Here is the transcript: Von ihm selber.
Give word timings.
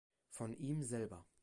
Von 0.31 0.53
ihm 0.55 0.81
selber. 0.81 1.27